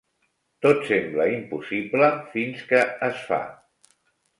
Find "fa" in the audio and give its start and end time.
3.31-3.41